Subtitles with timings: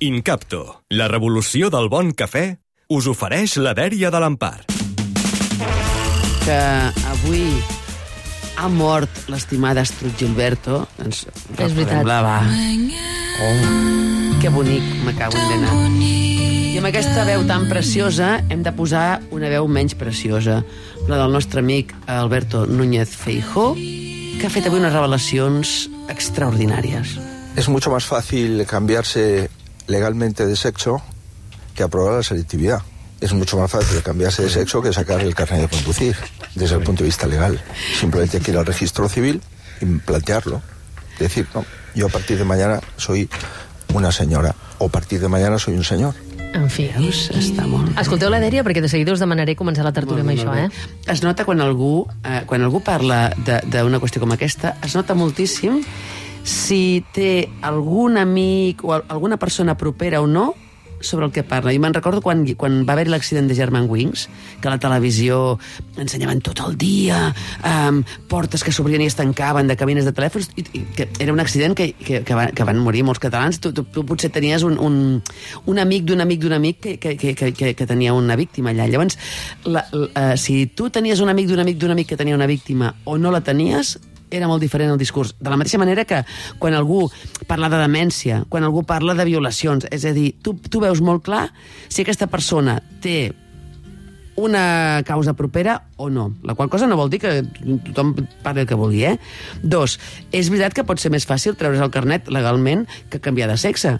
[0.00, 2.44] Incapto, la revolució del bon cafè,
[2.94, 4.64] us ofereix la dèria de l'Empar.
[6.44, 6.58] que
[7.10, 7.42] avui
[8.56, 10.86] ha mort l'estimada Astrud Gilberto.
[10.96, 11.76] Doncs, És veritat.
[11.76, 12.38] recordem-la, va.
[13.42, 15.74] Oh, que bonic, me cago en Dena.
[15.98, 20.62] I amb aquesta veu tan preciosa hem de posar una veu menys preciosa,
[21.08, 27.18] la del nostre amic Alberto Núñez Feijó, que ha fet avui unes revelacions extraordinàries.
[27.56, 29.50] Es mucho más fácil cambiarse
[29.88, 31.02] legalmente de sexo
[31.74, 32.82] que aprobar la selectividad.
[33.20, 36.14] Es mucho más fácil cambiarse de sexo que sacar el carnet de conducir,
[36.54, 37.60] desde el punto de vista legal.
[37.98, 39.42] Simplemente hay que ir al registro civil
[39.80, 40.62] y plantearlo.
[41.18, 41.64] Decir, no,
[41.96, 43.28] yo a partir de mañana soy
[43.92, 46.14] una señora, o a partir de mañana soy un señor.
[46.54, 46.86] En fi.
[46.96, 47.26] Veus?
[47.34, 47.90] Està molt...
[48.00, 50.68] Escolteu la dèria perquè de seguida us demanaré començar la tertúlia amb això, eh?
[51.10, 55.12] Es nota quan algú, eh, quan algú parla de- d'una qüestió com aquesta, es nota
[55.18, 55.82] moltíssim
[56.44, 60.54] si té algun amic o al- alguna persona propera o no
[61.00, 61.70] sobre el que parla.
[61.70, 64.24] I me'n recordo quan, quan va haver l'accident de German Wings,
[64.58, 65.56] que la televisió
[65.94, 67.20] ensenyaven tot el dia
[67.62, 71.30] um, portes que s'obrien i es tancaven de cabines de telèfons, i, i que era
[71.32, 73.60] un accident que, que, que, van, que van morir molts catalans.
[73.62, 75.22] Tu, tu, tu potser tenies un, un,
[75.70, 78.74] un amic d'un amic d'un amic que, que, que, que, que, que tenia una víctima
[78.74, 78.90] allà.
[78.90, 79.20] Llavors,
[79.70, 82.96] la, la, si tu tenies un amic d'un amic d'un amic que tenia una víctima
[83.04, 84.00] o no la tenies,
[84.30, 85.34] era molt diferent el discurs.
[85.40, 86.22] De la mateixa manera que
[86.58, 87.06] quan algú
[87.46, 91.24] parla de demència, quan algú parla de violacions, és a dir, tu, tu veus molt
[91.26, 91.48] clar
[91.88, 93.32] si aquesta persona té
[94.38, 96.30] una causa propera o no.
[96.46, 97.42] La qual cosa no vol dir que
[97.90, 99.16] tothom parli el que vulgui, eh?
[99.62, 99.98] Dos,
[100.30, 103.98] és veritat que pot ser més fàcil treure's el carnet legalment que canviar de sexe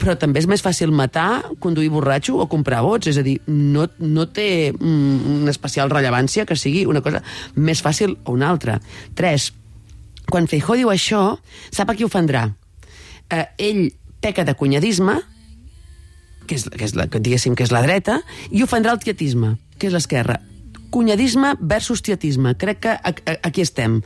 [0.00, 3.10] però també és més fàcil matar, conduir borratxo o comprar vots.
[3.10, 7.22] És a dir, no, no té mm, una especial rellevància que sigui una cosa
[7.56, 8.78] més fàcil o una altra.
[9.18, 9.50] Tres,
[10.30, 11.22] quan Feijó diu això,
[11.74, 12.48] sap a qui ofendrà.
[13.30, 13.82] Eh, ell
[14.22, 15.20] peca de cunyadisme,
[16.46, 18.20] que és, que és la, que diguéssim que és la dreta,
[18.50, 20.40] i ofendrà el tietisme, que és l'esquerra.
[20.96, 22.54] Cunyadisme versus tietisme.
[22.56, 22.94] Crec que
[23.44, 23.98] aquí estem.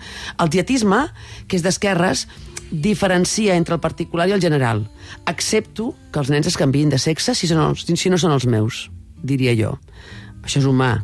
[0.43, 1.05] El tietisme,
[1.47, 2.25] que és d'esquerres,
[2.71, 4.83] diferencia entre el particular i el general.
[5.31, 8.49] Accepto que els nens es canviïn de sexe si, són els, si no són els
[8.51, 8.89] meus,
[9.23, 9.77] diria jo.
[10.43, 10.97] Això és humà,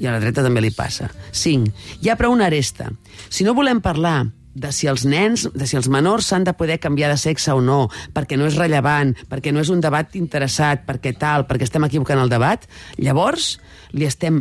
[0.00, 1.10] i a la dreta també li passa.
[1.36, 1.68] 5.
[2.00, 2.88] Hi ha però una aresta.
[3.28, 4.22] Si no volem parlar
[4.56, 7.60] de si els nens, de si els menors s'han de poder canviar de sexe o
[7.60, 11.84] no, perquè no és rellevant, perquè no és un debat interessat, perquè tal, perquè estem
[11.84, 12.64] equivocant el debat,
[12.96, 13.58] llavors
[13.92, 14.40] li estem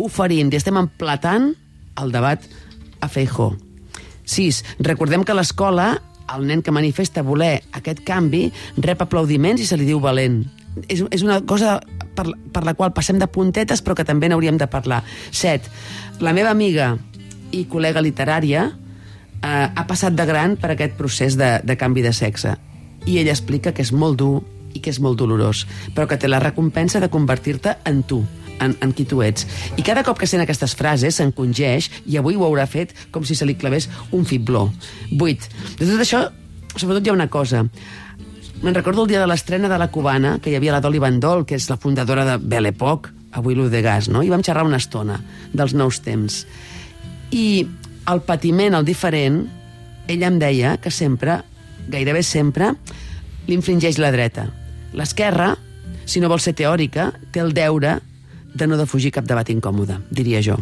[0.00, 1.52] oferint, li estem emplatant
[2.00, 2.42] el debat
[3.00, 3.52] a Feijó.
[4.24, 4.62] 6.
[4.80, 5.94] Recordem que l'escola
[6.34, 8.46] el nen que manifesta voler aquest canvi
[8.80, 10.42] rep aplaudiments i se li diu valent.
[10.88, 11.76] És, és una cosa
[12.16, 15.02] per, per la qual passem de puntetes però que també n'hauríem de parlar.
[15.30, 15.70] 7.
[16.24, 16.94] La meva amiga
[17.54, 22.14] i col·lega literària eh, ha passat de gran per aquest procés de, de canvi de
[22.16, 22.56] sexe
[23.04, 24.40] i ella explica que és molt dur
[24.74, 28.24] i que és molt dolorós, però que té la recompensa de convertir-te en tu,
[28.60, 29.46] en, en qui tu ets.
[29.78, 33.36] I cada cop que sent aquestes frases s'encongeix, i avui ho haurà fet com si
[33.38, 34.68] se li clavés un fibló.
[35.18, 35.50] 8.
[35.80, 36.24] De tot això,
[36.76, 37.64] sobretot hi ha una cosa.
[38.62, 41.44] Me'n recordo el dia de l'estrena de la cubana, que hi havia la Dolly Bandol,
[41.44, 44.22] que és la fundadora de Belle Époque, avui l'U de Gas, no?
[44.22, 45.18] I vam xerrar una estona
[45.52, 46.44] dels nous temps.
[47.34, 47.66] I
[48.08, 49.42] el patiment, el diferent,
[50.08, 51.40] ella em deia que sempre,
[51.90, 52.72] gairebé sempre,
[53.48, 54.46] l'infringeix la dreta.
[54.94, 55.54] L'esquerra,
[56.06, 57.98] si no vol ser teòrica, té el deure
[58.54, 60.56] de no defugir cap debat incòmode, diria jo.